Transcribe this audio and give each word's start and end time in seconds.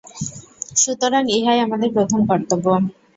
সুতরাং 0.75 1.23
ইহাই 1.29 1.59
আমাদের 1.59 1.89
প্রথম 1.93 2.19
কর্তব্য। 2.27 2.65